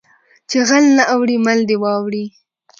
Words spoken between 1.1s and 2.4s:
اوړي مل دې واوړي.